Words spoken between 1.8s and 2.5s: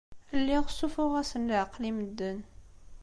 i medden.